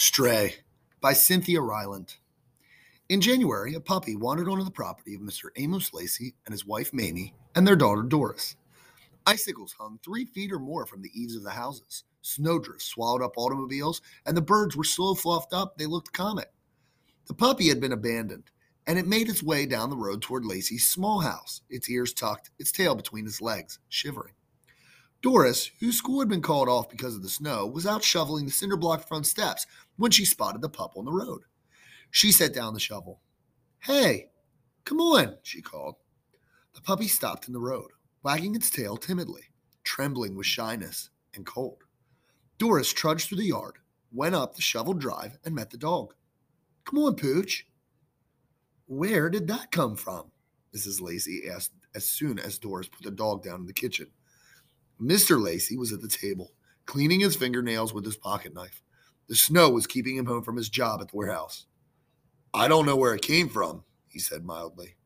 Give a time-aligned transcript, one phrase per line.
[0.00, 0.54] Stray
[1.00, 2.18] by Cynthia Rylant.
[3.08, 5.48] In January, a puppy wandered onto the property of Mr.
[5.56, 8.54] Amos Lacey and his wife Mamie and their daughter Doris.
[9.26, 12.04] Icicles hung three feet or more from the eaves of the houses.
[12.22, 16.52] Snowdrifts swallowed up automobiles, and the birds were so fluffed up they looked comic.
[17.26, 18.52] The puppy had been abandoned,
[18.86, 22.52] and it made its way down the road toward Lacey's small house, its ears tucked,
[22.60, 24.34] its tail between its legs, shivering.
[25.20, 28.52] Doris, whose school had been called off because of the snow, was out shoveling the
[28.52, 29.66] cinder block front steps
[29.96, 31.42] when she spotted the pup on the road.
[32.10, 33.20] She set down the shovel.
[33.80, 34.30] Hey,
[34.84, 35.96] come on, she called.
[36.74, 37.90] The puppy stopped in the road,
[38.22, 39.50] wagging its tail timidly,
[39.82, 41.82] trembling with shyness and cold.
[42.56, 43.74] Doris trudged through the yard,
[44.12, 46.14] went up the shoveled drive, and met the dog.
[46.84, 47.66] Come on, Pooch.
[48.86, 50.30] Where did that come from?
[50.74, 51.00] Mrs.
[51.00, 54.06] Lacey asked as soon as Doris put the dog down in the kitchen.
[55.00, 55.40] Mr.
[55.40, 56.52] Lacey was at the table,
[56.86, 58.82] cleaning his fingernails with his pocket knife.
[59.28, 61.66] The snow was keeping him home from his job at the warehouse.
[62.54, 64.96] I don't know where it came from, he said mildly,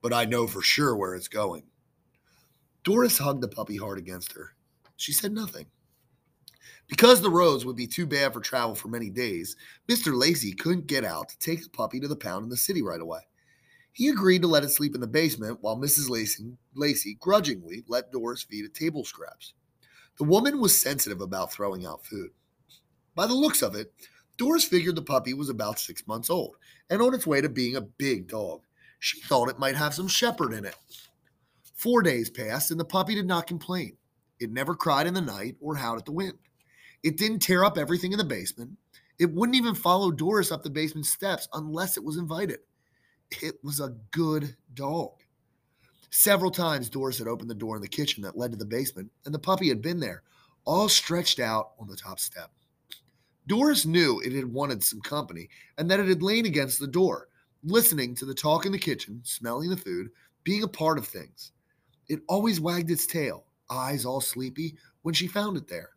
[0.00, 1.64] but I know for sure where it's going.
[2.84, 4.54] Doris hugged the puppy hard against her.
[4.96, 5.66] She said nothing.
[6.86, 9.56] Because the roads would be too bad for travel for many days,
[9.88, 10.16] Mr.
[10.16, 13.00] Lacey couldn't get out to take the puppy to the pound in the city right
[13.00, 13.20] away.
[13.94, 16.10] He agreed to let it sleep in the basement while Mrs.
[16.10, 19.54] Lacey, Lacey grudgingly let Doris feed it table scraps.
[20.18, 22.30] The woman was sensitive about throwing out food.
[23.14, 23.92] By the looks of it,
[24.36, 26.56] Doris figured the puppy was about six months old
[26.90, 28.62] and on its way to being a big dog.
[28.98, 30.74] She thought it might have some shepherd in it.
[31.76, 33.96] Four days passed and the puppy did not complain.
[34.40, 36.38] It never cried in the night or howled at the wind.
[37.04, 38.72] It didn't tear up everything in the basement.
[39.20, 42.58] It wouldn't even follow Doris up the basement steps unless it was invited.
[43.42, 45.12] It was a good dog.
[46.10, 49.10] Several times, Doris had opened the door in the kitchen that led to the basement,
[49.24, 50.22] and the puppy had been there,
[50.64, 52.50] all stretched out on the top step.
[53.46, 57.28] Doris knew it had wanted some company and that it had lain against the door,
[57.62, 60.08] listening to the talk in the kitchen, smelling the food,
[60.44, 61.52] being a part of things.
[62.08, 65.90] It always wagged its tail, eyes all sleepy, when she found it there.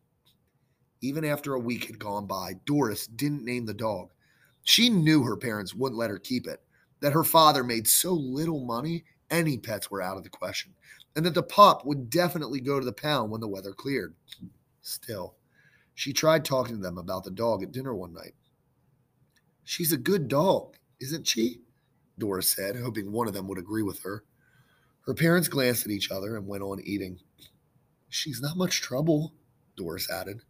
[1.02, 4.10] Even after a week had gone by, Doris didn't name the dog.
[4.64, 6.62] She knew her parents wouldn't let her keep it,
[7.00, 10.74] that her father made so little money, any pets were out of the question,
[11.16, 14.16] and that the pup would definitely go to the pound when the weather cleared.
[14.82, 15.36] Still,
[15.94, 18.34] she tried talking to them about the dog at dinner one night.
[19.64, 21.62] She's a good dog, isn't she?
[22.18, 24.24] Doris said, hoping one of them would agree with her.
[25.02, 27.20] Her parents glanced at each other and went on eating.
[28.10, 29.34] She's not much trouble,
[29.76, 30.42] Doris added.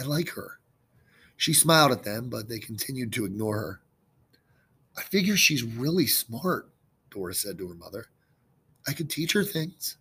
[0.00, 0.58] I like her.
[1.36, 3.80] She smiled at them, but they continued to ignore her.
[4.98, 6.70] I figure she's really smart,
[7.10, 8.06] Doris said to her mother.
[8.88, 9.96] I could teach her things.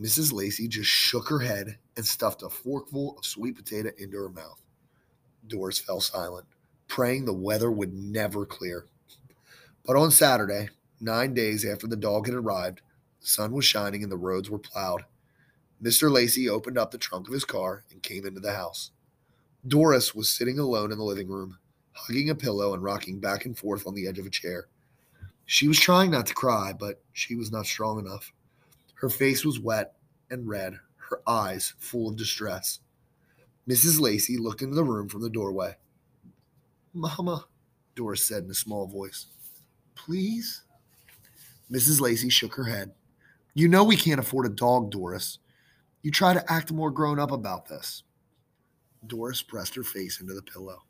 [0.00, 0.32] Mrs.
[0.32, 4.62] Lacey just shook her head and stuffed a forkful of sweet potato into her mouth.
[5.46, 6.46] Doris fell silent,
[6.88, 8.86] praying the weather would never clear.
[9.84, 12.80] But on Saturday, nine days after the dog had arrived,
[13.20, 15.04] the sun was shining and the roads were plowed.
[15.82, 16.10] Mr.
[16.10, 18.92] Lacey opened up the trunk of his car and came into the house.
[19.66, 21.58] Doris was sitting alone in the living room,
[21.92, 24.66] hugging a pillow and rocking back and forth on the edge of a chair.
[25.46, 28.32] She was trying not to cry, but she was not strong enough.
[28.94, 29.94] Her face was wet
[30.30, 32.80] and red, her eyes full of distress.
[33.68, 34.00] Mrs.
[34.00, 35.76] Lacey looked into the room from the doorway.
[36.92, 37.46] Mama,
[37.94, 39.26] Doris said in a small voice.
[39.94, 40.62] Please?
[41.70, 42.00] Mrs.
[42.00, 42.92] Lacey shook her head.
[43.54, 45.38] You know we can't afford a dog, Doris.
[46.02, 48.04] You try to act more grown up about this.
[49.06, 50.82] Doris pressed her face into the pillow.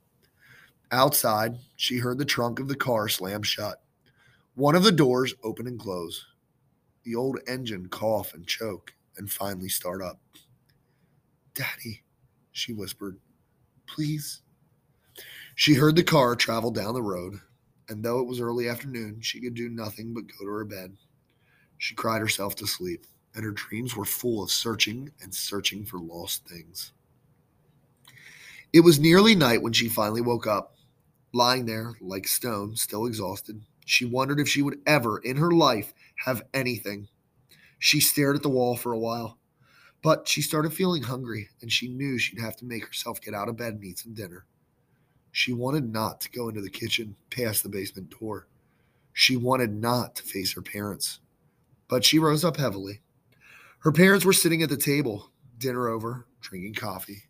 [0.93, 3.83] Outside, she heard the trunk of the car slam shut.
[4.55, 6.27] One of the doors open and close.
[7.05, 10.21] The old engine cough and choke and finally start up.
[11.55, 12.03] Daddy,
[12.53, 13.19] she whispered,
[13.87, 14.41] please.
[15.55, 17.41] She heard the car travel down the road,
[17.89, 20.97] and though it was early afternoon, she could do nothing but go to her bed.
[21.79, 25.99] She cried herself to sleep, and her dreams were full of searching and searching for
[25.99, 26.93] lost things.
[28.73, 30.77] It was nearly night when she finally woke up.
[31.33, 35.93] Lying there, like stone, still exhausted, she wondered if she would ever in her life
[36.25, 37.09] have anything.
[37.79, 39.39] She stared at the wall for a while,
[40.03, 43.49] but she started feeling hungry and she knew she'd have to make herself get out
[43.49, 44.45] of bed and eat some dinner.
[45.33, 48.49] She wanted not to go into the kitchen past the basement door.
[49.13, 51.21] She wanted not to face her parents.
[51.89, 53.01] But she rose up heavily.
[53.81, 57.25] Her parents were sitting at the table, dinner over, drinking coffee.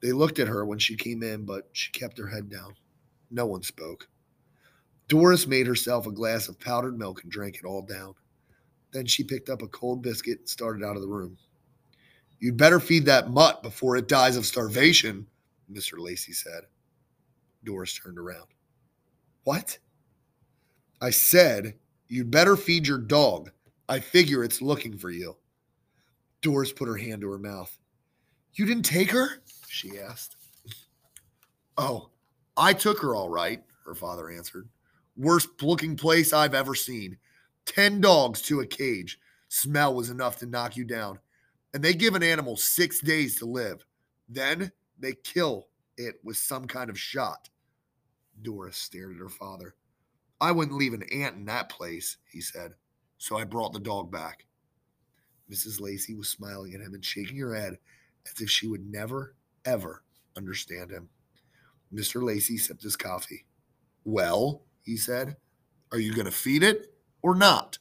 [0.00, 2.74] They looked at her when she came in, but she kept her head down.
[3.30, 4.08] No one spoke.
[5.08, 8.14] Doris made herself a glass of powdered milk and drank it all down.
[8.92, 11.36] Then she picked up a cold biscuit and started out of the room.
[12.38, 15.26] You'd better feed that mutt before it dies of starvation,
[15.72, 15.98] Mr.
[15.98, 16.64] Lacey said.
[17.64, 18.48] Doris turned around.
[19.44, 19.78] What?
[21.00, 21.74] I said,
[22.08, 23.50] You'd better feed your dog.
[23.88, 25.36] I figure it's looking for you.
[26.42, 27.76] Doris put her hand to her mouth.
[28.54, 29.42] You didn't take her?
[29.68, 30.36] she asked.
[31.76, 32.10] Oh,
[32.56, 34.68] I took her all right, her father answered.
[35.16, 37.18] Worst looking place I've ever seen.
[37.66, 39.18] Ten dogs to a cage.
[39.48, 41.18] Smell was enough to knock you down.
[41.72, 43.84] And they give an animal six days to live.
[44.28, 47.48] Then they kill it with some kind of shot.
[48.42, 49.74] Doris stared at her father.
[50.40, 52.74] I wouldn't leave an ant in that place, he said.
[53.18, 54.44] So I brought the dog back.
[55.50, 55.80] Mrs.
[55.80, 57.78] Lacey was smiling at him and shaking her head
[58.26, 59.34] as if she would never,
[59.64, 60.02] ever
[60.36, 61.08] understand him.
[61.94, 62.22] Mr.
[62.22, 63.44] Lacey sipped his coffee.
[64.04, 65.36] Well, he said,
[65.92, 66.92] are you going to feed it
[67.22, 67.78] or not?